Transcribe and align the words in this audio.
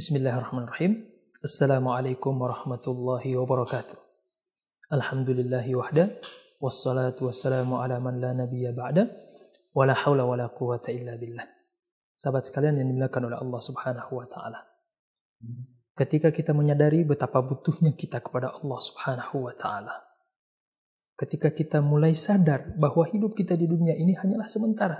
Bismillahirrahmanirrahim. 0.00 1.12
Assalamualaikum 1.44 2.32
warahmatullahi 2.40 3.36
wabarakatuh. 3.36 4.00
Alhamdulillahi 4.96 5.76
wahda. 5.76 6.08
Wassalatu 6.56 7.28
wassalamu 7.28 7.84
ala 7.84 8.00
man 8.00 8.16
la 8.16 8.32
nabiyya 8.32 8.72
ba'da. 8.72 9.04
Wa 9.76 9.84
la 9.84 9.92
hawla 9.92 10.24
wa 10.24 10.40
la 10.40 10.48
quwata 10.48 10.88
illa 10.88 11.20
billah. 11.20 11.44
Sahabat 12.16 12.48
sekalian 12.48 12.80
yang 12.80 12.88
dimuliakan 12.88 13.28
oleh 13.28 13.44
Allah 13.44 13.60
subhanahu 13.60 14.12
wa 14.16 14.24
ta'ala. 14.24 14.64
Ketika 15.92 16.32
kita 16.32 16.56
menyadari 16.56 17.04
betapa 17.04 17.44
butuhnya 17.44 17.92
kita 17.92 18.24
kepada 18.24 18.56
Allah 18.56 18.80
subhanahu 18.80 19.36
wa 19.44 19.52
ta'ala. 19.52 20.00
Ketika 21.12 21.52
kita 21.52 21.84
mulai 21.84 22.16
sadar 22.16 22.72
bahwa 22.72 23.04
hidup 23.04 23.36
kita 23.36 23.52
di 23.52 23.68
dunia 23.68 23.92
ini 24.00 24.16
hanyalah 24.16 24.48
sementara. 24.48 24.96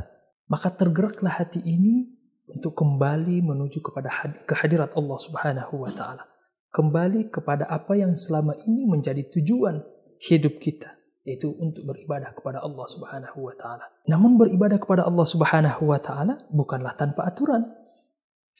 Maka 0.53 0.69
tergeraklah 0.77 1.41
hati 1.41 1.65
ini 1.65 2.20
untuk 2.53 2.75
kembali 2.75 3.43
menuju 3.43 3.81
kepada 3.81 4.11
kehadirat 4.47 4.95
Allah 4.99 5.19
Subhanahu 5.19 5.87
wa 5.87 5.93
taala. 5.95 6.27
Kembali 6.71 7.31
kepada 7.31 7.67
apa 7.67 7.99
yang 7.99 8.15
selama 8.15 8.55
ini 8.67 8.87
menjadi 8.87 9.27
tujuan 9.27 9.83
hidup 10.23 10.63
kita, 10.63 10.95
yaitu 11.27 11.51
untuk 11.59 11.87
beribadah 11.87 12.31
kepada 12.35 12.63
Allah 12.63 12.87
Subhanahu 12.87 13.39
wa 13.47 13.55
taala. 13.59 13.87
Namun 14.07 14.39
beribadah 14.39 14.79
kepada 14.79 15.07
Allah 15.07 15.27
Subhanahu 15.27 15.83
wa 15.87 15.99
taala 15.99 16.47
bukanlah 16.51 16.95
tanpa 16.95 17.27
aturan. 17.27 17.67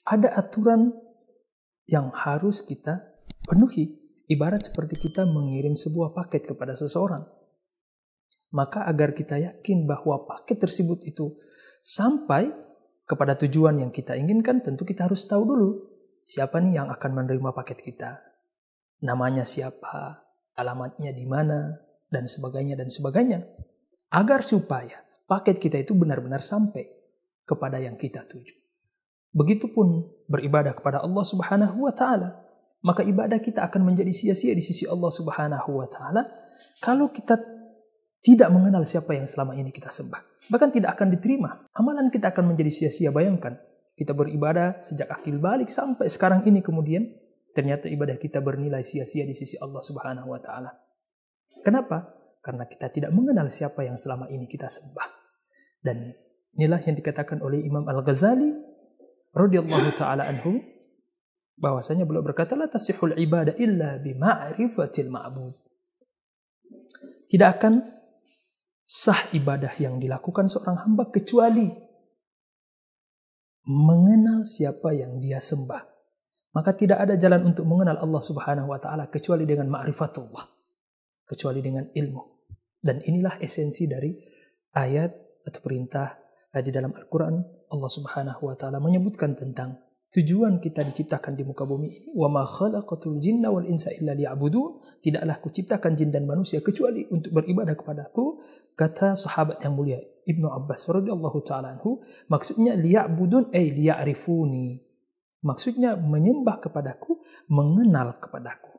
Ada 0.07 0.35
aturan 0.35 0.91
yang 1.87 2.11
harus 2.15 2.63
kita 2.63 2.99
penuhi. 3.47 3.99
Ibarat 4.31 4.71
seperti 4.71 4.95
kita 4.95 5.27
mengirim 5.27 5.75
sebuah 5.75 6.15
paket 6.15 6.47
kepada 6.47 6.79
seseorang. 6.79 7.27
Maka 8.55 8.87
agar 8.87 9.15
kita 9.15 9.39
yakin 9.39 9.87
bahwa 9.87 10.27
paket 10.27 10.63
tersebut 10.63 11.03
itu 11.07 11.35
sampai 11.83 12.70
kepada 13.11 13.35
tujuan 13.35 13.83
yang 13.83 13.91
kita 13.91 14.15
inginkan, 14.15 14.63
tentu 14.63 14.87
kita 14.87 15.11
harus 15.11 15.27
tahu 15.27 15.43
dulu 15.43 15.71
siapa 16.23 16.63
nih 16.63 16.79
yang 16.79 16.89
akan 16.95 17.11
menerima 17.11 17.51
paket 17.51 17.83
kita. 17.83 18.23
Namanya 19.03 19.43
siapa, 19.43 20.23
alamatnya 20.55 21.11
di 21.11 21.27
mana, 21.27 21.75
dan 22.07 22.31
sebagainya 22.31 22.79
dan 22.79 22.87
sebagainya. 22.87 23.43
Agar 24.15 24.47
supaya 24.47 25.03
paket 25.27 25.59
kita 25.59 25.83
itu 25.83 25.99
benar-benar 25.99 26.39
sampai 26.39 26.87
kepada 27.43 27.83
yang 27.83 27.99
kita 27.99 28.23
tuju. 28.31 28.55
Begitupun 29.35 30.07
beribadah 30.31 30.79
kepada 30.79 31.03
Allah 31.03 31.27
Subhanahu 31.27 31.91
wa 31.91 31.95
taala, 31.95 32.47
maka 32.87 33.03
ibadah 33.03 33.43
kita 33.43 33.67
akan 33.67 33.91
menjadi 33.91 34.15
sia-sia 34.15 34.55
di 34.55 34.63
sisi 34.63 34.87
Allah 34.87 35.11
Subhanahu 35.11 35.71
wa 35.83 35.87
taala 35.91 36.23
kalau 36.79 37.11
kita 37.11 37.39
tidak 38.21 38.53
mengenal 38.53 38.85
siapa 38.85 39.17
yang 39.17 39.25
selama 39.25 39.57
ini 39.57 39.73
kita 39.73 39.89
sembah. 39.89 40.21
Bahkan 40.53 40.71
tidak 40.77 40.97
akan 41.01 41.09
diterima. 41.17 41.65
Amalan 41.73 42.13
kita 42.13 42.37
akan 42.37 42.53
menjadi 42.53 42.69
sia-sia. 42.69 43.09
Bayangkan, 43.09 43.57
kita 43.97 44.13
beribadah 44.13 44.77
sejak 44.81 45.09
akil 45.09 45.41
balik 45.41 45.69
sampai 45.69 46.09
sekarang 46.09 46.45
ini 46.45 46.65
kemudian 46.65 47.05
ternyata 47.53 47.89
ibadah 47.89 48.17
kita 48.17 48.41
bernilai 48.41 48.81
sia-sia 48.81 49.29
di 49.29 49.37
sisi 49.37 49.57
Allah 49.61 49.85
Subhanahu 49.85 50.29
wa 50.33 50.41
taala. 50.41 50.73
Kenapa? 51.61 52.17
Karena 52.41 52.65
kita 52.65 52.89
tidak 52.89 53.13
mengenal 53.13 53.53
siapa 53.53 53.85
yang 53.85 54.01
selama 54.01 54.29
ini 54.33 54.49
kita 54.49 54.73
sembah. 54.73 55.09
Dan 55.85 56.17
inilah 56.57 56.81
yang 56.81 56.97
dikatakan 56.97 57.45
oleh 57.45 57.61
Imam 57.61 57.85
Al-Ghazali 57.85 58.53
radhiyallahu 59.37 59.93
taala 59.97 60.29
anhu 60.29 60.61
bahwasanya 61.61 62.09
beliau 62.09 62.25
berkata 62.25 62.57
la 62.57 62.73
tasihul 62.73 63.17
ibadah 63.21 63.53
illa 63.61 64.01
bi 64.01 64.17
ma'rifatil 64.17 65.13
ma'bud. 65.13 65.53
Tidak 67.29 67.49
akan 67.49 68.00
sah 68.91 69.31
ibadah 69.31 69.71
yang 69.79 70.03
dilakukan 70.03 70.51
seorang 70.51 70.83
hamba 70.83 71.15
kecuali 71.15 71.71
mengenal 73.71 74.43
siapa 74.43 74.91
yang 74.91 75.23
dia 75.23 75.39
sembah. 75.39 75.87
Maka 76.51 76.75
tidak 76.75 76.99
ada 77.07 77.15
jalan 77.15 77.55
untuk 77.55 77.63
mengenal 77.71 78.03
Allah 78.03 78.19
Subhanahu 78.19 78.75
wa 78.75 78.83
taala 78.83 79.07
kecuali 79.07 79.47
dengan 79.47 79.71
ma'rifatullah. 79.71 80.43
Kecuali 81.23 81.63
dengan 81.63 81.87
ilmu. 81.87 82.23
Dan 82.83 82.99
inilah 83.07 83.39
esensi 83.39 83.87
dari 83.87 84.11
ayat 84.75 85.47
atau 85.47 85.61
perintah 85.63 86.19
di 86.51 86.75
dalam 86.75 86.91
Al-Qur'an 86.91 87.39
Allah 87.71 87.91
Subhanahu 87.95 88.43
wa 88.43 88.59
taala 88.59 88.83
menyebutkan 88.83 89.39
tentang 89.39 89.79
tujuan 90.11 90.59
kita 90.59 90.83
diciptakan 90.87 91.39
di 91.39 91.47
muka 91.47 91.63
bumi 91.63 91.89
ini 91.91 92.09
wa 92.15 92.27
ma 92.27 92.43
khalaqatul 92.43 93.23
jinna 93.23 93.51
wal 93.51 93.67
insa 93.67 93.95
illa 93.95 94.15
liya'budun. 94.15 95.03
Tidaklah 95.03 95.37
kuciptakan 95.43 95.93
jin 95.97 96.11
dan 96.11 96.27
manusia 96.27 96.61
kecuali 96.61 97.07
untuk 97.11 97.35
beribadah 97.35 97.75
kepadaku 97.75 98.43
kata 98.75 99.15
sahabat 99.17 99.63
yang 99.63 99.75
mulia 99.75 99.99
Ibnu 100.27 100.47
Abbas 100.51 100.87
radhiyallahu 100.91 101.39
taala 101.43 101.79
anhu. 101.79 102.03
Maksudnya 102.31 102.79
liya'budun 102.79 103.51
ay 103.51 103.75
liya'rifuni. 103.75 104.79
Maksudnya 105.41 105.97
menyembah 105.97 106.61
kepadaku 106.61 107.25
mengenal 107.49 108.15
kepadaku. 108.21 108.77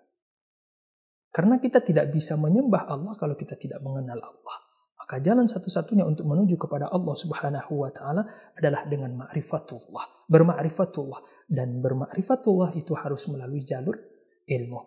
Karena 1.32 1.58
kita 1.58 1.80
tidak 1.82 2.12
bisa 2.12 2.36
menyembah 2.36 2.92
Allah 2.92 3.16
kalau 3.16 3.40
kita 3.40 3.56
tidak 3.56 3.80
mengenal 3.80 4.20
Allah 4.20 4.71
maka 5.12 5.28
jalan 5.28 5.44
satu-satunya 5.44 6.08
untuk 6.08 6.24
menuju 6.24 6.56
kepada 6.56 6.88
Allah 6.88 7.12
Subhanahu 7.20 7.84
wa 7.84 7.92
taala 7.92 8.24
adalah 8.56 8.88
dengan 8.88 9.20
ma'rifatullah, 9.20 10.32
berma'rifatullah 10.32 11.52
dan 11.52 11.84
berma'rifatullah 11.84 12.72
itu 12.80 12.96
harus 12.96 13.28
melalui 13.28 13.60
jalur 13.60 14.00
ilmu. 14.48 14.80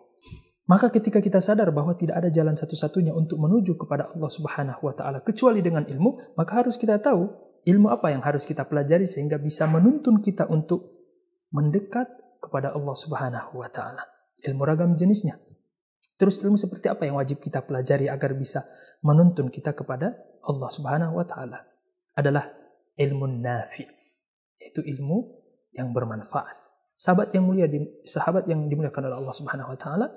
Maka 0.65 0.89
ketika 0.89 1.21
kita 1.21 1.37
sadar 1.45 1.69
bahwa 1.69 1.93
tidak 1.93 2.25
ada 2.25 2.33
jalan 2.33 2.57
satu-satunya 2.57 3.13
untuk 3.13 3.37
menuju 3.37 3.77
kepada 3.77 4.09
Allah 4.09 4.31
Subhanahu 4.33 4.81
wa 4.81 4.97
taala 4.97 5.21
kecuali 5.21 5.61
dengan 5.61 5.85
ilmu, 5.85 6.33
maka 6.33 6.65
harus 6.65 6.81
kita 6.81 6.97
tahu 6.97 7.29
ilmu 7.61 7.93
apa 7.93 8.09
yang 8.09 8.25
harus 8.25 8.49
kita 8.49 8.65
pelajari 8.65 9.05
sehingga 9.05 9.37
bisa 9.37 9.69
menuntun 9.69 10.25
kita 10.25 10.49
untuk 10.49 10.89
mendekat 11.53 12.09
kepada 12.41 12.73
Allah 12.73 12.97
Subhanahu 12.97 13.61
wa 13.61 13.69
taala. 13.69 14.01
Ilmu 14.41 14.65
ragam 14.65 14.97
jenisnya. 14.97 15.37
Terus 16.15 16.39
ilmu 16.39 16.55
seperti 16.55 16.87
apa 16.87 17.03
yang 17.03 17.19
wajib 17.19 17.43
kita 17.43 17.59
pelajari 17.67 18.07
agar 18.07 18.31
bisa 18.39 18.63
menuntun 19.03 19.51
kita 19.51 19.75
kepada 19.75 20.15
Allah 20.47 20.69
Subhanahu 20.71 21.19
wa 21.19 21.25
taala? 21.27 21.59
Adalah 22.15 22.47
ilmu 22.95 23.27
nafi, 23.43 23.83
yaitu 24.63 24.79
ilmu 24.79 25.27
yang 25.75 25.91
bermanfaat. 25.91 26.55
Sahabat 26.95 27.35
yang 27.35 27.43
mulia 27.43 27.67
sahabat 28.07 28.47
yang 28.47 28.71
dimuliakan 28.71 29.11
oleh 29.11 29.17
Allah 29.19 29.35
Subhanahu 29.35 29.75
wa 29.75 29.77
taala, 29.79 30.07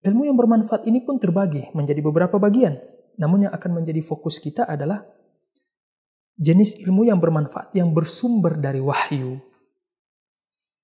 ilmu 0.00 0.24
yang 0.24 0.36
bermanfaat 0.40 0.88
ini 0.88 1.04
pun 1.04 1.20
terbagi 1.20 1.68
menjadi 1.76 2.00
beberapa 2.00 2.40
bagian. 2.40 2.80
Namun 3.20 3.48
yang 3.48 3.52
akan 3.52 3.84
menjadi 3.84 4.00
fokus 4.00 4.40
kita 4.40 4.64
adalah 4.64 5.04
jenis 6.40 6.80
ilmu 6.80 7.04
yang 7.04 7.20
bermanfaat 7.20 7.76
yang 7.76 7.92
bersumber 7.92 8.56
dari 8.56 8.80
wahyu. 8.80 9.40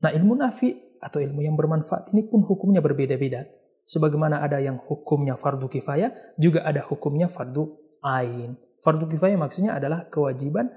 Nah, 0.04 0.12
ilmu 0.12 0.36
nafi 0.36 1.00
atau 1.00 1.16
ilmu 1.16 1.40
yang 1.40 1.56
bermanfaat 1.56 2.12
ini 2.12 2.28
pun 2.28 2.44
hukumnya 2.44 2.84
berbeda-beda 2.84 3.61
sebagaimana 3.86 4.40
ada 4.42 4.58
yang 4.62 4.80
hukumnya 4.82 5.34
fardu 5.34 5.66
kifayah, 5.68 6.10
juga 6.38 6.62
ada 6.66 6.86
hukumnya 6.86 7.26
fardu 7.28 7.68
ain. 8.02 8.58
Fardu 8.82 9.06
kifayah 9.06 9.38
maksudnya 9.38 9.78
adalah 9.78 10.10
kewajiban 10.10 10.70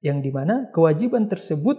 yang 0.00 0.22
di 0.24 0.32
mana 0.32 0.70
kewajiban 0.72 1.28
tersebut 1.28 1.76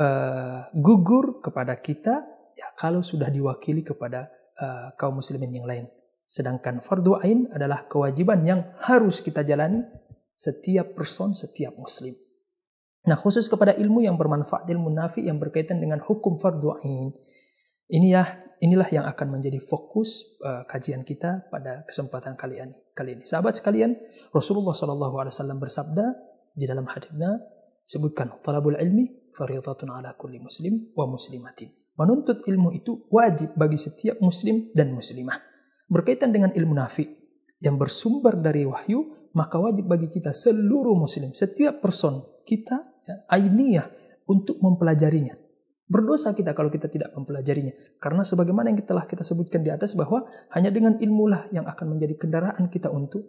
uh, 0.00 0.66
gugur 0.74 1.44
kepada 1.44 1.78
kita 1.78 2.24
ya 2.56 2.68
kalau 2.74 3.04
sudah 3.04 3.30
diwakili 3.30 3.86
kepada 3.86 4.28
uh, 4.58 4.96
kaum 4.98 5.20
muslimin 5.20 5.62
yang 5.62 5.68
lain. 5.68 5.86
Sedangkan 6.24 6.80
fardu 6.80 7.20
ain 7.20 7.50
adalah 7.52 7.84
kewajiban 7.86 8.40
yang 8.42 8.72
harus 8.80 9.20
kita 9.20 9.44
jalani 9.44 9.84
setiap 10.32 10.96
person, 10.96 11.36
setiap 11.36 11.76
muslim. 11.76 12.16
Nah, 13.02 13.18
khusus 13.18 13.50
kepada 13.50 13.74
ilmu 13.74 14.06
yang 14.06 14.14
bermanfaat, 14.14 14.70
ilmu 14.70 14.86
nafi 14.94 15.26
yang 15.26 15.42
berkaitan 15.42 15.82
dengan 15.82 15.98
hukum 15.98 16.38
fardu 16.38 16.78
ain. 16.82 17.10
Inilah 17.90 18.51
inilah 18.62 18.86
yang 18.94 19.04
akan 19.10 19.38
menjadi 19.38 19.58
fokus 19.58 20.38
uh, 20.46 20.62
kajian 20.70 21.02
kita 21.02 21.50
pada 21.50 21.82
kesempatan 21.82 22.38
kali 22.38 22.62
ini. 22.62 22.74
Kali 22.94 23.18
ini, 23.18 23.24
sahabat 23.26 23.58
sekalian, 23.58 23.98
Rasulullah 24.30 24.72
Shallallahu 24.72 25.18
Alaihi 25.18 25.34
Wasallam 25.34 25.58
bersabda 25.58 26.06
di 26.54 26.64
dalam 26.68 26.86
hadisnya 26.86 27.42
sebutkan 27.82 28.38
talabul 28.44 28.78
ilmi 28.78 29.34
fardhatun 29.34 29.90
ala 29.90 30.14
kulli 30.14 30.38
muslim 30.38 30.94
wa 30.94 31.10
muslimatin. 31.10 31.74
Menuntut 31.98 32.46
ilmu 32.46 32.72
itu 32.72 33.04
wajib 33.10 33.58
bagi 33.58 33.76
setiap 33.76 34.22
muslim 34.22 34.70
dan 34.72 34.94
muslimah. 34.94 35.36
Berkaitan 35.90 36.32
dengan 36.32 36.54
ilmu 36.54 36.72
nafi 36.72 37.04
yang 37.60 37.76
bersumber 37.76 38.38
dari 38.38 38.64
wahyu, 38.64 39.28
maka 39.36 39.60
wajib 39.60 39.88
bagi 39.88 40.08
kita 40.08 40.32
seluruh 40.32 40.96
muslim, 40.96 41.32
setiap 41.32 41.80
person 41.80 42.24
kita 42.44 42.80
ya, 43.04 43.24
ainiyah 43.28 43.88
untuk 44.28 44.60
mempelajarinya 44.60 45.41
Berdosa 45.90 46.32
kita 46.32 46.54
kalau 46.54 46.70
kita 46.70 46.88
tidak 46.88 47.12
mempelajarinya. 47.12 47.98
Karena 47.98 48.22
sebagaimana 48.22 48.70
yang 48.70 48.80
telah 48.86 49.04
kita 49.04 49.26
sebutkan 49.26 49.60
di 49.60 49.68
atas 49.68 49.98
bahwa 49.98 50.24
hanya 50.54 50.70
dengan 50.70 50.96
ilmulah 50.96 51.50
yang 51.50 51.66
akan 51.66 51.96
menjadi 51.98 52.16
kendaraan 52.16 52.70
kita 52.70 52.88
untuk 52.88 53.26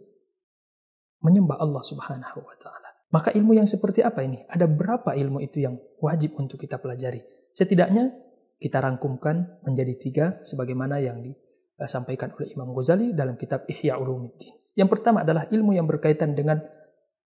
menyembah 1.24 1.58
Allah 1.60 1.84
Subhanahu 1.84 2.40
wa 2.44 2.56
taala. 2.60 2.90
Maka 3.14 3.30
ilmu 3.34 3.54
yang 3.54 3.70
seperti 3.70 4.02
apa 4.02 4.26
ini? 4.26 4.42
Ada 4.50 4.66
berapa 4.66 5.14
ilmu 5.14 5.44
itu 5.44 5.62
yang 5.62 5.78
wajib 6.02 6.34
untuk 6.38 6.58
kita 6.58 6.82
pelajari? 6.82 7.22
Setidaknya 7.54 8.10
kita 8.58 8.82
rangkumkan 8.82 9.62
menjadi 9.62 9.94
tiga 10.00 10.26
sebagaimana 10.42 10.98
yang 10.98 11.22
disampaikan 11.22 12.34
oleh 12.34 12.54
Imam 12.54 12.74
Ghazali 12.74 13.14
dalam 13.14 13.38
kitab 13.38 13.70
Ihya 13.70 14.02
Ulumuddin. 14.02 14.56
Yang 14.74 14.90
pertama 14.98 15.22
adalah 15.22 15.46
ilmu 15.46 15.78
yang 15.78 15.86
berkaitan 15.86 16.34
dengan 16.34 16.58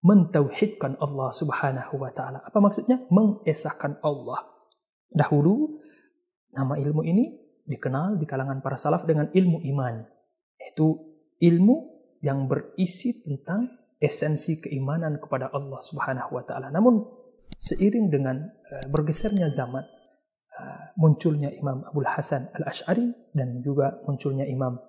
mentauhidkan 0.03 0.99
Allah 0.99 1.31
Subhanahu 1.31 1.95
wa 2.03 2.11
taala. 2.11 2.43
Apa 2.43 2.59
maksudnya? 2.59 3.07
Mengesahkan 3.13 4.03
Allah 4.03 4.56
Dahulu 5.11 5.77
Nama 6.57 6.75
ilmu 6.81 7.05
ini 7.05 7.25
dikenal 7.69 8.17
di 8.17 8.25
kalangan 8.25 8.65
para 8.65 8.81
salaf 8.81 9.05
dengan 9.05 9.29
ilmu 9.29 9.61
iman. 9.77 9.95
Yaitu 10.57 10.89
ilmu 11.45 11.77
yang 12.25 12.49
berisi 12.49 13.21
tentang 13.21 13.69
esensi 14.01 14.65
keimanan 14.65 15.21
kepada 15.21 15.53
Allah 15.53 15.77
Subhanahu 15.85 16.33
wa 16.33 16.43
taala. 16.49 16.73
Namun 16.73 17.05
seiring 17.61 18.09
dengan 18.09 18.41
uh, 18.41 18.87
bergesernya 18.89 19.53
zaman 19.53 19.85
uh, 20.57 20.97
munculnya 20.97 21.53
Imam 21.53 21.85
Abdul 21.85 22.09
Hasan 22.09 22.49
Al-Asy'ari 22.57 23.37
dan 23.37 23.61
juga 23.61 24.01
munculnya 24.09 24.49
Imam 24.49 24.81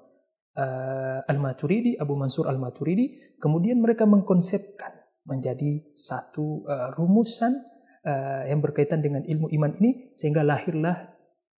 uh, 0.55 1.19
Al-Maturidi, 1.27 1.99
Abu 1.99 2.15
Mansur 2.15 2.47
Al-Maturidi, 2.47 3.35
kemudian 3.43 3.83
mereka 3.83 4.07
mengkonsepkan 4.07 4.95
menjadi 5.27 5.91
satu 5.91 6.63
rumusan 6.95 7.59
uh, 8.07 8.43
yang 8.47 8.63
berkaitan 8.63 9.03
dengan 9.03 9.27
ilmu 9.27 9.51
iman 9.51 9.75
ini 9.83 10.15
sehingga 10.15 10.47
lahirlah 10.47 11.11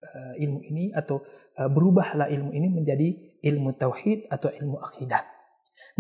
uh, 0.02 0.34
ilmu 0.40 0.64
ini 0.64 0.96
atau 0.96 1.20
uh, 1.60 1.68
berubahlah 1.68 2.32
ilmu 2.32 2.56
ini 2.56 2.68
menjadi 2.72 3.08
ilmu 3.44 3.76
tauhid 3.76 4.32
atau 4.32 4.48
ilmu 4.48 4.80
akidah. 4.80 5.22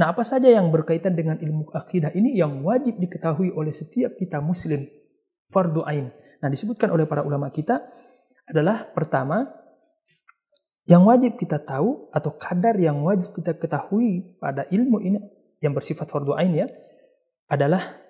Nah, 0.01 0.09
apa 0.09 0.25
saja 0.25 0.49
yang 0.49 0.73
berkaitan 0.73 1.13
dengan 1.13 1.37
ilmu 1.37 1.69
akidah 1.69 2.09
ini 2.15 2.33
yang 2.33 2.65
wajib 2.65 2.97
diketahui 2.97 3.53
oleh 3.53 3.69
setiap 3.69 4.17
kita 4.17 4.41
muslim 4.41 4.89
fardu 5.51 5.85
ain. 5.85 6.09
Nah, 6.41 6.49
disebutkan 6.49 6.89
oleh 6.89 7.05
para 7.05 7.21
ulama 7.21 7.53
kita 7.53 7.85
adalah 8.47 8.89
pertama 8.89 9.45
yang 10.87 11.03
wajib 11.03 11.35
kita 11.35 11.59
tahu 11.61 12.07
atau 12.15 12.31
kadar 12.39 12.79
yang 12.79 13.03
wajib 13.03 13.35
kita 13.35 13.59
ketahui 13.59 14.39
pada 14.39 14.63
ilmu 14.71 15.03
ini 15.03 15.19
yang 15.59 15.75
bersifat 15.75 16.07
fardu 16.07 16.33
ain 16.39 16.55
ya 16.55 16.67
adalah 17.51 18.06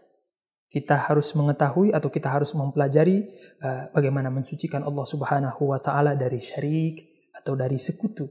kita 0.68 1.00
harus 1.00 1.32
mengetahui 1.32 1.96
atau 1.96 2.12
kita 2.12 2.28
harus 2.28 2.52
mempelajari 2.52 3.24
uh, 3.64 3.88
bagaimana 3.96 4.28
mensucikan 4.28 4.84
Allah 4.84 5.08
Subhanahu 5.08 5.72
wa 5.72 5.80
taala 5.80 6.20
dari 6.20 6.44
syirik 6.44 7.08
atau 7.32 7.56
dari 7.56 7.80
sekutu. 7.80 8.28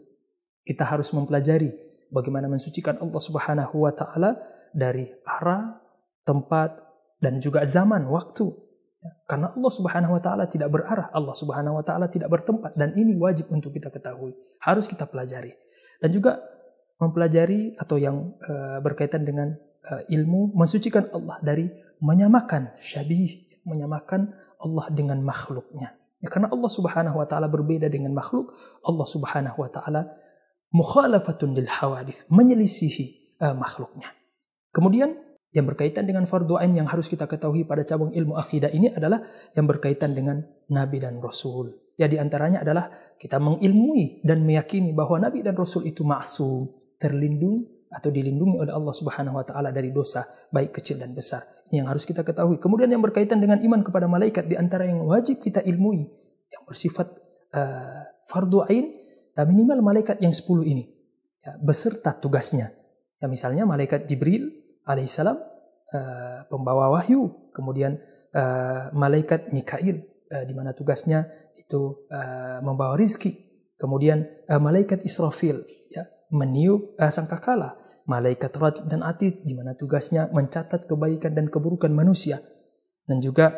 Kita 0.60 0.84
harus 0.84 1.16
mempelajari 1.16 1.72
bagaimana 2.12 2.50
mensucikan 2.52 3.00
Allah 3.00 3.22
Subhanahu 3.22 3.88
wa 3.88 3.92
taala 3.96 4.36
dari 4.76 5.08
arah, 5.24 5.80
tempat 6.28 6.76
dan 7.24 7.40
juga 7.40 7.64
zaman, 7.64 8.04
waktu. 8.12 8.52
Ya, 9.00 9.10
karena 9.24 9.56
Allah 9.56 9.72
Subhanahu 9.72 10.12
wa 10.12 10.22
taala 10.22 10.44
tidak 10.44 10.68
berarah, 10.68 11.08
Allah 11.16 11.32
Subhanahu 11.32 11.80
wa 11.80 11.84
taala 11.86 12.12
tidak 12.12 12.28
bertempat 12.28 12.76
dan 12.76 12.92
ini 13.00 13.16
wajib 13.16 13.48
untuk 13.48 13.72
kita 13.72 13.88
ketahui, 13.88 14.36
harus 14.60 14.84
kita 14.84 15.08
pelajari. 15.08 15.56
Dan 16.04 16.12
juga 16.12 16.36
mempelajari 17.00 17.80
atau 17.80 17.96
yang 17.96 18.36
uh, 18.44 18.84
berkaitan 18.84 19.24
dengan 19.24 19.56
uh, 19.88 20.02
ilmu 20.12 20.52
mensucikan 20.52 21.08
Allah 21.16 21.40
dari 21.40 21.68
menyamakan 22.00 22.76
syabih, 22.76 23.48
menyamakan 23.66 24.32
Allah 24.60 24.86
dengan 24.92 25.20
makhluknya. 25.20 25.96
Ya, 26.20 26.28
karena 26.32 26.48
Allah 26.48 26.70
Subhanahu 26.72 27.16
wa 27.20 27.26
taala 27.28 27.46
berbeda 27.46 27.92
dengan 27.92 28.16
makhluk, 28.16 28.56
Allah 28.82 29.06
Subhanahu 29.06 29.58
wa 29.60 29.68
taala 29.68 30.16
mukhalafatun 30.72 31.52
lil 31.56 31.68
hawadith, 31.68 32.24
menyelisihi 32.32 33.36
uh, 33.44 33.52
makhluknya. 33.52 34.08
Kemudian 34.72 35.12
yang 35.52 35.64
berkaitan 35.64 36.04
dengan 36.04 36.28
fardu 36.28 36.60
ain 36.60 36.72
yang 36.76 36.88
harus 36.88 37.08
kita 37.08 37.24
ketahui 37.24 37.64
pada 37.64 37.80
cabang 37.80 38.12
ilmu 38.12 38.36
akidah 38.36 38.68
ini 38.68 38.92
adalah 38.92 39.24
yang 39.56 39.64
berkaitan 39.64 40.12
dengan 40.12 40.44
nabi 40.68 41.00
dan 41.00 41.16
rasul. 41.20 41.72
Ya 41.96 42.08
di 42.12 42.20
antaranya 42.20 42.60
adalah 42.60 42.92
kita 43.16 43.40
mengilmui 43.40 44.20
dan 44.20 44.44
meyakini 44.44 44.92
bahwa 44.92 45.16
nabi 45.16 45.40
dan 45.40 45.56
rasul 45.56 45.88
itu 45.88 46.04
maksum, 46.04 46.68
terlindung 47.00 47.75
atau 47.90 48.10
dilindungi 48.10 48.58
oleh 48.58 48.72
Allah 48.74 48.94
Subhanahu 48.94 49.38
wa 49.38 49.44
taala 49.46 49.70
dari 49.70 49.94
dosa 49.94 50.26
baik 50.50 50.80
kecil 50.80 50.98
dan 50.98 51.14
besar. 51.14 51.42
Ini 51.70 51.82
yang 51.82 51.88
harus 51.90 52.06
kita 52.06 52.22
ketahui. 52.26 52.58
Kemudian 52.58 52.90
yang 52.90 53.02
berkaitan 53.02 53.38
dengan 53.38 53.58
iman 53.62 53.82
kepada 53.82 54.06
malaikat 54.10 54.46
di 54.46 54.58
antara 54.58 54.86
yang 54.86 55.02
wajib 55.06 55.42
kita 55.42 55.62
ilmui 55.62 56.06
yang 56.50 56.62
bersifat 56.66 57.10
uh, 57.54 58.02
fardu 58.26 58.66
ain 58.70 58.86
uh, 59.38 59.46
minimal 59.46 59.82
malaikat 59.82 60.18
yang 60.22 60.34
10 60.34 60.46
ini 60.66 60.84
ya, 61.42 61.58
beserta 61.62 62.14
tugasnya. 62.14 62.70
Ya 63.22 63.26
misalnya 63.30 63.64
malaikat 63.64 64.06
Jibril 64.06 64.50
alaihissalam 64.86 65.38
uh, 65.38 66.40
pembawa 66.50 66.90
wahyu, 66.94 67.50
kemudian 67.54 67.98
uh, 68.34 68.90
malaikat 68.94 69.50
Mikail 69.50 70.06
uh, 70.30 70.44
di 70.46 70.54
mana 70.54 70.74
tugasnya 70.74 71.26
itu 71.56 72.06
uh, 72.10 72.62
membawa 72.62 72.94
rizki, 72.94 73.34
kemudian 73.78 74.26
uh, 74.46 74.60
malaikat 74.60 75.02
Israfil 75.02 75.66
ya 75.90 76.04
meniup 76.32 76.98
uh, 76.98 77.12
sangkakala 77.12 77.78
malaikat 78.06 78.52
Rad 78.54 78.76
dan 78.86 79.02
Atid 79.02 79.42
di 79.42 79.54
mana 79.54 79.74
tugasnya 79.74 80.30
mencatat 80.30 80.86
kebaikan 80.86 81.34
dan 81.34 81.50
keburukan 81.50 81.90
manusia 81.90 82.38
dan 83.06 83.18
juga 83.18 83.54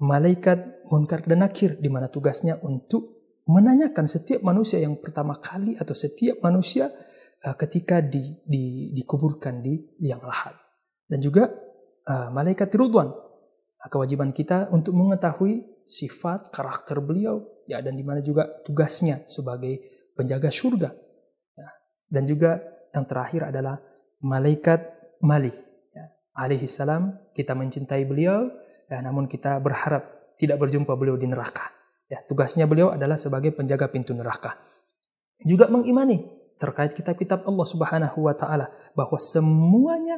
malaikat 0.00 0.86
Munkar 0.92 1.24
dan 1.24 1.42
Nakir 1.42 1.80
di 1.80 1.88
mana 1.88 2.12
tugasnya 2.12 2.60
untuk 2.60 3.16
menanyakan 3.48 4.04
setiap 4.04 4.44
manusia 4.44 4.82
yang 4.82 5.00
pertama 5.00 5.40
kali 5.40 5.74
atau 5.80 5.96
setiap 5.96 6.44
manusia 6.44 6.92
uh, 7.44 7.56
ketika 7.56 8.04
di, 8.04 8.36
di, 8.44 8.92
dikuburkan 8.92 9.64
di 9.64 9.80
liang 10.04 10.22
lahat 10.22 10.52
dan 11.08 11.18
juga 11.22 11.48
uh, 12.04 12.28
malaikat 12.34 12.68
Ridwan 12.72 13.08
nah, 13.80 13.88
kewajiban 13.88 14.36
kita 14.36 14.68
untuk 14.74 14.92
mengetahui 14.92 15.76
sifat 15.86 16.50
karakter 16.50 16.98
beliau 16.98 17.46
ya 17.70 17.78
dan 17.78 17.94
di 17.94 18.02
mana 18.02 18.22
juga 18.22 18.46
tugasnya 18.66 19.22
sebagai 19.26 19.78
penjaga 20.18 20.50
surga. 20.50 20.90
Dan 22.06 22.24
juga 22.24 22.62
yang 22.94 23.04
terakhir 23.04 23.50
adalah 23.50 23.82
malaikat 24.22 24.96
Malik. 25.20 25.56
Ya. 25.92 26.12
Alaihi 26.36 26.68
salam, 26.68 27.16
kita 27.32 27.56
mencintai 27.56 28.04
beliau, 28.04 28.48
ya, 28.88 29.00
namun 29.00 29.28
kita 29.28 29.58
berharap 29.60 30.36
tidak 30.36 30.60
berjumpa 30.60 30.92
beliau 30.96 31.16
di 31.16 31.28
neraka. 31.28 31.72
Ya, 32.06 32.22
tugasnya 32.22 32.70
beliau 32.70 32.94
adalah 32.94 33.18
sebagai 33.18 33.50
penjaga 33.50 33.90
pintu 33.90 34.14
neraka. 34.14 34.54
Juga 35.42 35.66
mengimani 35.66 36.22
terkait 36.56 36.96
kitab-kitab 36.96 37.44
Allah 37.44 37.66
Subhanahu 37.68 38.18
wa 38.24 38.32
taala 38.32 38.72
bahwa 38.96 39.20
semuanya 39.20 40.16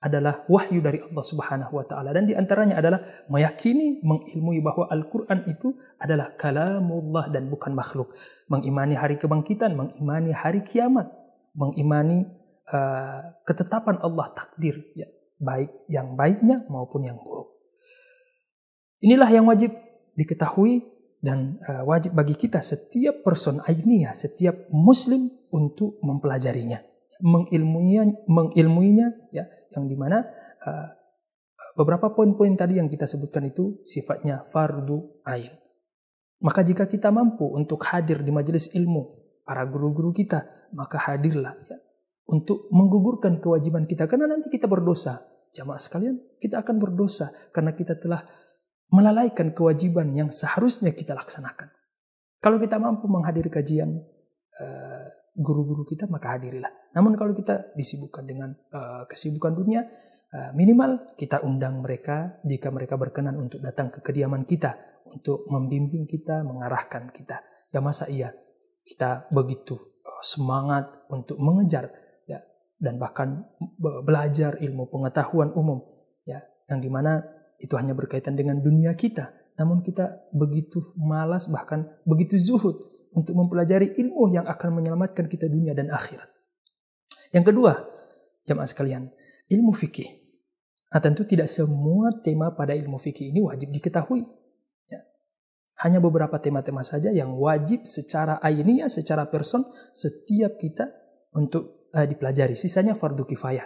adalah 0.00 0.48
wahyu 0.48 0.80
dari 0.80 1.00
Allah 1.04 1.24
Subhanahu 1.24 1.76
wa 1.76 1.84
taala 1.84 2.16
dan 2.16 2.24
di 2.24 2.32
antaranya 2.32 2.80
adalah 2.80 3.00
meyakini 3.28 4.00
mengilmui 4.00 4.64
bahwa 4.64 4.88
Al-Qur'an 4.88 5.44
itu 5.44 5.76
adalah 6.00 6.32
kalamullah 6.40 7.28
dan 7.28 7.52
bukan 7.52 7.76
makhluk 7.76 8.16
mengimani 8.48 8.96
hari 8.96 9.20
kebangkitan 9.20 9.76
mengimani 9.76 10.32
hari 10.32 10.64
kiamat 10.64 11.19
mengimani 11.54 12.26
uh, 12.70 13.22
ketetapan 13.46 13.98
Allah 14.02 14.30
takdir 14.34 14.78
ya 14.94 15.06
baik 15.40 15.88
yang 15.88 16.14
baiknya 16.14 16.68
maupun 16.68 17.08
yang 17.08 17.16
buruk. 17.16 17.48
Inilah 19.00 19.30
yang 19.32 19.48
wajib 19.48 19.72
diketahui 20.14 20.84
dan 21.24 21.56
uh, 21.64 21.84
wajib 21.88 22.12
bagi 22.12 22.36
kita 22.36 22.60
setiap 22.60 23.24
person 23.24 23.64
ainiyah, 23.64 24.12
setiap 24.12 24.68
muslim 24.68 25.32
untuk 25.48 25.96
mempelajarinya, 26.04 26.84
mengilmuinya, 27.24 28.28
mengilmuinya 28.28 29.32
ya 29.32 29.48
yang 29.72 29.88
di 29.88 29.96
mana 29.96 30.20
uh, 30.64 30.88
beberapa 31.76 32.12
poin-poin 32.12 32.52
tadi 32.56 32.76
yang 32.76 32.92
kita 32.92 33.08
sebutkan 33.08 33.48
itu 33.48 33.80
sifatnya 33.88 34.44
fardu 34.44 35.24
ain. 35.24 35.52
Maka 36.40 36.64
jika 36.64 36.88
kita 36.88 37.12
mampu 37.12 37.44
untuk 37.52 37.84
hadir 37.84 38.24
di 38.24 38.32
majelis 38.32 38.72
ilmu 38.72 39.19
para 39.50 39.66
guru-guru 39.66 40.14
kita, 40.14 40.70
maka 40.78 41.10
hadirlah 41.10 41.58
ya, 41.66 41.74
untuk 42.30 42.70
menggugurkan 42.70 43.42
kewajiban 43.42 43.82
kita 43.82 44.06
karena 44.06 44.30
nanti 44.30 44.46
kita 44.46 44.70
berdosa. 44.70 45.26
Jamaah 45.50 45.82
sekalian, 45.82 46.38
kita 46.38 46.62
akan 46.62 46.78
berdosa 46.78 47.34
karena 47.50 47.74
kita 47.74 47.98
telah 47.98 48.22
melalaikan 48.94 49.50
kewajiban 49.50 50.14
yang 50.14 50.30
seharusnya 50.30 50.94
kita 50.94 51.18
laksanakan. 51.18 51.66
Kalau 52.38 52.62
kita 52.62 52.78
mampu 52.78 53.10
menghadiri 53.10 53.50
kajian 53.50 53.90
uh, 54.62 55.04
guru-guru 55.34 55.82
kita 55.82 56.06
maka 56.06 56.38
hadirilah. 56.38 56.70
Namun 56.94 57.18
kalau 57.18 57.34
kita 57.34 57.74
disibukkan 57.74 58.22
dengan 58.22 58.54
uh, 58.70 59.10
kesibukan 59.10 59.50
dunia, 59.50 59.82
uh, 60.30 60.54
minimal 60.54 61.18
kita 61.18 61.42
undang 61.42 61.82
mereka 61.82 62.38
jika 62.46 62.70
mereka 62.70 62.94
berkenan 62.94 63.34
untuk 63.34 63.58
datang 63.58 63.90
ke 63.90 63.98
kediaman 63.98 64.46
kita 64.46 64.78
untuk 65.10 65.50
membimbing 65.50 66.06
kita, 66.06 66.46
mengarahkan 66.46 67.10
kita. 67.10 67.42
Ya 67.74 67.82
masa 67.82 68.06
iya 68.06 68.30
kita 68.84 69.28
begitu 69.30 69.78
semangat 70.20 70.90
untuk 71.08 71.40
mengejar 71.40 71.90
dan 72.80 72.96
bahkan 72.96 73.44
belajar 73.78 74.56
ilmu 74.56 74.88
pengetahuan 74.88 75.52
umum 75.52 75.84
ya 76.24 76.40
yang 76.72 76.80
di 76.80 76.88
mana 76.88 77.20
itu 77.60 77.76
hanya 77.76 77.92
berkaitan 77.92 78.32
dengan 78.32 78.56
dunia 78.64 78.96
kita. 78.96 79.36
Namun 79.60 79.84
kita 79.84 80.32
begitu 80.32 80.80
malas 80.96 81.52
bahkan 81.52 81.84
begitu 82.08 82.40
zuhud 82.40 82.80
untuk 83.12 83.36
mempelajari 83.36 84.00
ilmu 84.00 84.32
yang 84.32 84.48
akan 84.48 84.80
menyelamatkan 84.80 85.28
kita 85.28 85.44
dunia 85.52 85.76
dan 85.76 85.92
akhirat. 85.92 86.24
Yang 87.36 87.52
kedua 87.52 87.84
jamaah 88.48 88.64
sekalian 88.64 89.12
ilmu 89.52 89.76
fikih. 89.76 90.08
Nah, 90.90 90.98
tentu 91.04 91.22
tidak 91.28 91.52
semua 91.52 92.16
tema 92.24 92.56
pada 92.56 92.72
ilmu 92.72 92.96
fikih 92.96 93.30
ini 93.30 93.44
wajib 93.44 93.70
diketahui. 93.70 94.24
ya. 94.24 94.39
Hanya 95.80 95.98
beberapa 95.98 96.36
tema-tema 96.36 96.84
saja 96.84 97.08
yang 97.08 97.32
wajib 97.40 97.88
secara 97.88 98.36
ainiyah 98.44 98.92
secara 98.92 99.28
person 99.32 99.64
setiap 99.96 100.60
kita 100.60 100.92
untuk 101.32 101.88
uh, 101.96 102.04
dipelajari. 102.04 102.52
Sisanya 102.52 102.92
fardu 102.92 103.24
kifayah. 103.24 103.64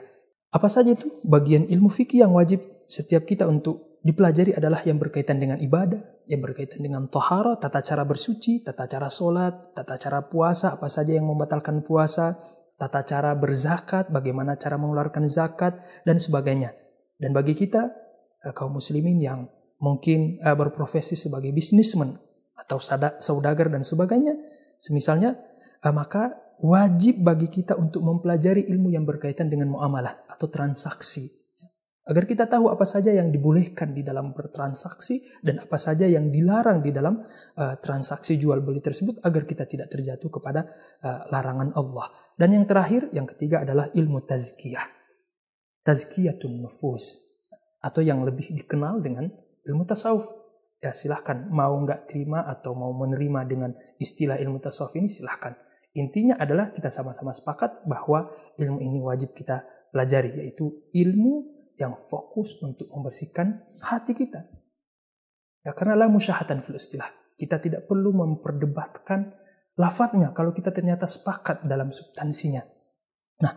Apa 0.54 0.70
saja 0.70 0.94
itu? 0.94 1.10
Bagian 1.26 1.66
ilmu 1.66 1.90
fikih 1.90 2.22
yang 2.22 2.30
wajib 2.38 2.62
setiap 2.86 3.26
kita 3.26 3.50
untuk 3.50 3.98
dipelajari 4.06 4.54
adalah 4.54 4.78
yang 4.86 5.02
berkaitan 5.02 5.42
dengan 5.42 5.58
ibadah, 5.58 5.98
yang 6.30 6.38
berkaitan 6.38 6.78
dengan 6.78 7.10
tohara, 7.10 7.58
tata 7.58 7.82
cara 7.82 8.06
bersuci, 8.06 8.62
tata 8.62 8.86
cara 8.86 9.10
sholat, 9.10 9.74
tata 9.74 9.98
cara 9.98 10.22
puasa, 10.30 10.78
apa 10.78 10.86
saja 10.86 11.16
yang 11.16 11.26
membatalkan 11.26 11.82
puasa, 11.82 12.38
tata 12.78 13.02
cara 13.02 13.34
berzakat, 13.34 14.14
bagaimana 14.14 14.54
cara 14.54 14.78
mengeluarkan 14.78 15.26
zakat, 15.26 15.82
dan 16.06 16.22
sebagainya. 16.22 16.70
Dan 17.18 17.34
bagi 17.34 17.58
kita, 17.58 17.90
eh, 18.46 18.52
kaum 18.54 18.78
muslimin 18.78 19.18
yang 19.18 19.50
mungkin 19.84 20.40
eh, 20.40 20.56
berprofesi 20.56 21.12
sebagai 21.12 21.52
bisnismen 21.52 22.16
atau 22.56 22.80
saudagar 23.20 23.68
dan 23.68 23.84
sebagainya, 23.84 24.32
semisalnya, 24.80 25.36
eh, 25.84 25.92
maka 25.92 26.56
wajib 26.64 27.20
bagi 27.20 27.52
kita 27.52 27.76
untuk 27.76 28.00
mempelajari 28.00 28.64
ilmu 28.72 28.88
yang 28.88 29.04
berkaitan 29.04 29.52
dengan 29.52 29.76
muamalah 29.76 30.24
atau 30.32 30.48
transaksi 30.48 31.44
Agar 32.04 32.28
kita 32.28 32.44
tahu 32.44 32.68
apa 32.68 32.84
saja 32.84 33.16
yang 33.16 33.32
dibolehkan 33.32 33.96
di 33.96 34.04
dalam 34.04 34.36
bertransaksi 34.36 35.40
dan 35.40 35.64
apa 35.64 35.80
saja 35.80 36.04
yang 36.04 36.28
dilarang 36.28 36.84
di 36.84 36.92
dalam 36.92 37.24
uh, 37.56 37.80
transaksi 37.80 38.36
jual 38.36 38.60
beli 38.60 38.84
tersebut 38.84 39.24
agar 39.24 39.48
kita 39.48 39.64
tidak 39.64 39.88
terjatuh 39.88 40.28
kepada 40.28 40.68
uh, 41.00 41.24
larangan 41.32 41.72
Allah. 41.72 42.12
Dan 42.36 42.60
yang 42.60 42.68
terakhir, 42.68 43.08
yang 43.16 43.24
ketiga 43.24 43.64
adalah 43.64 43.88
ilmu 43.96 44.20
tazkiyah. 44.20 44.84
Tazkiyatun 45.80 46.60
nufus 46.60 47.24
atau 47.80 48.04
yang 48.04 48.20
lebih 48.20 48.52
dikenal 48.52 49.00
dengan 49.00 49.32
ilmu 49.68 49.84
tasawuf. 49.88 50.24
Ya 50.80 50.92
silahkan 50.92 51.48
mau 51.48 51.72
nggak 51.80 52.12
terima 52.12 52.44
atau 52.44 52.76
mau 52.76 52.92
menerima 52.92 53.40
dengan 53.48 53.70
istilah 53.96 54.36
ilmu 54.36 54.60
tasawuf 54.60 54.92
ini 55.00 55.08
silahkan. 55.08 55.56
Intinya 55.94 56.36
adalah 56.36 56.74
kita 56.74 56.90
sama-sama 56.90 57.30
sepakat 57.32 57.86
bahwa 57.86 58.28
ilmu 58.58 58.82
ini 58.82 58.98
wajib 59.00 59.32
kita 59.32 59.64
pelajari 59.94 60.44
yaitu 60.44 60.90
ilmu 60.90 61.54
yang 61.78 61.94
fokus 61.94 62.58
untuk 62.60 62.90
membersihkan 62.90 63.62
hati 63.80 64.12
kita. 64.14 64.46
Ya, 65.64 65.72
karena 65.72 65.96
la 65.96 66.06
musyahatan 66.10 66.60
fil 66.60 66.76
istilah. 66.76 67.08
Kita 67.34 67.58
tidak 67.58 67.90
perlu 67.90 68.14
memperdebatkan 68.14 69.34
lafadznya 69.74 70.30
kalau 70.30 70.54
kita 70.54 70.70
ternyata 70.70 71.08
sepakat 71.08 71.66
dalam 71.66 71.90
substansinya. 71.90 72.62
Nah, 73.42 73.54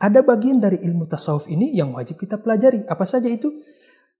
ada 0.00 0.20
bagian 0.24 0.58
dari 0.58 0.80
ilmu 0.82 1.06
tasawuf 1.06 1.46
ini 1.46 1.70
yang 1.76 1.94
wajib 1.94 2.18
kita 2.18 2.40
pelajari. 2.40 2.88
Apa 2.88 3.04
saja 3.06 3.28
itu? 3.28 3.52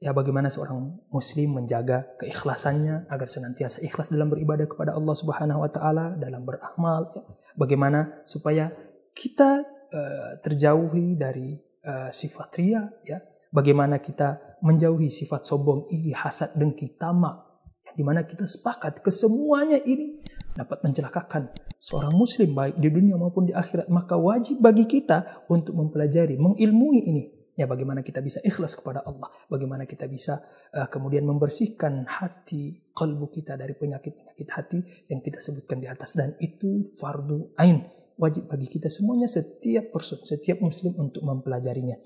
Ya 0.00 0.16
bagaimana 0.16 0.49
seorang 0.49 0.97
muslim 1.12 1.61
menjaga 1.61 2.16
keikhlasannya 2.16 3.04
agar 3.12 3.28
senantiasa 3.28 3.85
ikhlas 3.85 4.09
dalam 4.09 4.33
beribadah 4.33 4.64
kepada 4.64 4.97
Allah 4.97 5.12
Subhanahu 5.12 5.61
wa 5.61 5.69
taala, 5.69 6.16
dalam 6.16 6.49
beramal, 6.49 7.12
ya. 7.12 7.21
Bagaimana 7.52 8.25
supaya 8.25 8.73
kita 9.12 9.61
uh, 9.92 10.33
terjauhi 10.40 11.21
dari 11.21 11.52
uh, 11.85 12.09
sifat 12.09 12.49
ria 12.57 12.88
ya. 13.04 13.21
Bagaimana 13.52 14.00
kita 14.00 14.57
menjauhi 14.64 15.12
sifat 15.12 15.45
sombong 15.45 15.92
iri 15.92 16.16
hasad 16.16 16.57
dengki 16.57 16.97
tamak 16.97 17.50
yang 17.85 17.97
di 17.99 18.04
mana 18.07 18.25
kita 18.25 18.49
sepakat 18.49 19.04
kesemuanya 19.04 19.85
ini 19.85 20.23
dapat 20.57 20.80
mencelakakan 20.80 21.52
seorang 21.76 22.16
muslim 22.16 22.57
baik 22.57 22.80
di 22.80 22.88
dunia 22.88 23.21
maupun 23.21 23.50
di 23.50 23.52
akhirat. 23.52 23.92
Maka 23.92 24.16
wajib 24.16 24.64
bagi 24.64 24.88
kita 24.88 25.45
untuk 25.52 25.76
mempelajari 25.76 26.40
mengilmui 26.40 27.04
ini 27.04 27.39
ya 27.59 27.66
bagaimana 27.66 28.04
kita 28.04 28.21
bisa 28.21 28.38
ikhlas 28.42 28.78
kepada 28.78 29.02
Allah 29.07 29.30
bagaimana 29.50 29.87
kita 29.88 30.07
bisa 30.11 30.38
uh, 30.75 30.87
kemudian 30.87 31.26
membersihkan 31.26 32.07
hati 32.07 32.90
kalbu 32.95 33.30
kita 33.30 33.59
dari 33.59 33.75
penyakit-penyakit 33.75 34.49
hati 34.52 34.78
yang 35.11 35.23
kita 35.23 35.42
sebutkan 35.42 35.83
di 35.83 35.88
atas 35.90 36.14
dan 36.14 36.35
itu 36.38 36.87
fardu 36.99 37.54
ain 37.59 38.00
wajib 38.21 38.52
bagi 38.52 38.69
kita 38.69 38.92
semuanya 38.92 39.25
setiap 39.25 39.88
person, 39.88 40.21
setiap 40.21 40.61
muslim 40.61 40.92
untuk 41.00 41.25
mempelajarinya. 41.25 41.97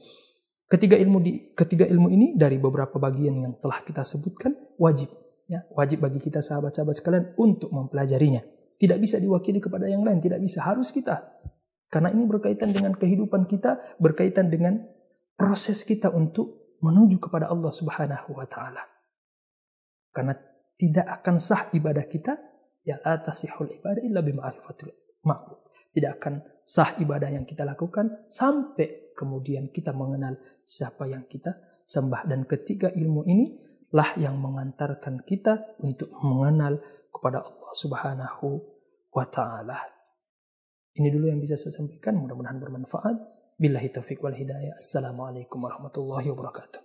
Ketiga 0.70 0.96
ilmu 0.96 1.18
di 1.20 1.32
ketiga 1.52 1.84
ilmu 1.90 2.08
ini 2.08 2.38
dari 2.38 2.56
beberapa 2.56 2.96
bagian 2.96 3.42
yang 3.42 3.54
telah 3.58 3.82
kita 3.84 4.06
sebutkan 4.06 4.54
wajib 4.78 5.10
ya, 5.50 5.66
wajib 5.74 6.00
bagi 6.00 6.22
kita 6.22 6.40
sahabat-sahabat 6.40 6.94
sekalian 6.94 7.24
untuk 7.36 7.74
mempelajarinya. 7.74 8.40
Tidak 8.78 8.96
bisa 8.96 9.18
diwakili 9.18 9.58
kepada 9.58 9.90
yang 9.90 10.06
lain, 10.06 10.22
tidak 10.22 10.40
bisa, 10.40 10.64
harus 10.64 10.90
kita. 10.94 11.20
Karena 11.92 12.10
ini 12.10 12.26
berkaitan 12.26 12.74
dengan 12.74 12.96
kehidupan 12.96 13.46
kita, 13.46 13.78
berkaitan 14.02 14.50
dengan 14.50 14.82
proses 15.34 15.82
kita 15.82 16.10
untuk 16.14 16.78
menuju 16.80 17.18
kepada 17.18 17.50
Allah 17.50 17.72
Subhanahu 17.74 18.34
wa 18.34 18.46
taala. 18.46 18.82
Karena 20.14 20.34
tidak 20.78 21.06
akan 21.20 21.36
sah 21.42 21.70
ibadah 21.74 22.06
kita 22.06 22.34
ya 22.86 23.00
atasihul 23.02 23.70
ibadah 23.70 24.02
illa 24.04 24.20
bima'rifatil 24.20 24.92
ma'bud 25.26 25.64
tidak 25.94 26.18
akan 26.20 26.42
sah 26.66 26.98
ibadah 26.98 27.30
yang 27.30 27.46
kita 27.46 27.62
lakukan 27.62 28.26
sampai 28.26 29.14
kemudian 29.14 29.70
kita 29.70 29.94
mengenal 29.94 30.34
siapa 30.66 31.06
yang 31.06 31.30
kita 31.30 31.54
sembah. 31.86 32.26
Dan 32.26 32.50
ketiga 32.50 32.90
ilmu 32.90 33.22
ini 33.30 33.54
lah 33.94 34.18
yang 34.18 34.42
mengantarkan 34.42 35.22
kita 35.22 35.78
untuk 35.86 36.10
mengenal 36.18 36.82
kepada 37.14 37.46
Allah 37.46 37.72
Subhanahu 37.78 38.58
wa 39.14 39.26
taala. 39.30 39.78
Ini 40.98 41.10
dulu 41.14 41.30
yang 41.30 41.38
bisa 41.38 41.54
saya 41.54 41.78
sampaikan, 41.78 42.18
mudah-mudahan 42.18 42.58
bermanfaat. 42.58 43.16
بالله 43.58 43.84
التوفيق 43.84 44.24
والهداية 44.24 44.72
السلام 44.78 45.20
عليكم 45.20 45.64
ورحمة 45.64 45.92
الله 45.98 46.30
وبركاته 46.30 46.80